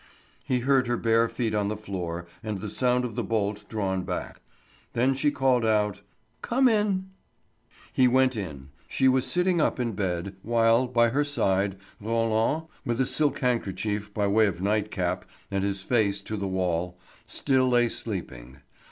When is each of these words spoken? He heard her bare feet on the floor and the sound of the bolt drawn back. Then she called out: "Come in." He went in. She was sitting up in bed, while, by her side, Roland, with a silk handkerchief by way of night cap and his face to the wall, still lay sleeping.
He 0.43 0.61
heard 0.61 0.87
her 0.87 0.97
bare 0.97 1.29
feet 1.29 1.53
on 1.53 1.67
the 1.67 1.77
floor 1.77 2.25
and 2.41 2.59
the 2.59 2.69
sound 2.71 3.05
of 3.05 3.13
the 3.13 3.23
bolt 3.23 3.69
drawn 3.69 4.01
back. 4.01 4.41
Then 4.93 5.13
she 5.13 5.29
called 5.29 5.63
out: 5.63 6.01
"Come 6.41 6.67
in." 6.67 7.11
He 7.93 8.07
went 8.07 8.35
in. 8.35 8.69
She 8.87 9.07
was 9.07 9.27
sitting 9.27 9.61
up 9.61 9.79
in 9.79 9.91
bed, 9.91 10.35
while, 10.41 10.87
by 10.87 11.09
her 11.09 11.23
side, 11.23 11.77
Roland, 11.99 12.63
with 12.83 12.99
a 12.99 13.05
silk 13.05 13.37
handkerchief 13.41 14.11
by 14.11 14.25
way 14.25 14.47
of 14.47 14.59
night 14.59 14.89
cap 14.89 15.23
and 15.51 15.63
his 15.63 15.83
face 15.83 16.23
to 16.23 16.35
the 16.35 16.47
wall, 16.47 16.97
still 17.27 17.69
lay 17.69 17.87
sleeping. 17.87 18.57